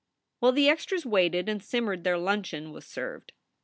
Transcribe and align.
While 0.39 0.53
the 0.53 0.67
extras 0.67 1.05
waited 1.05 1.47
and 1.47 1.61
simmered 1.61 2.03
their 2.03 2.17
luncheon 2.17 2.71
was 2.71 2.87
served. 2.87 3.33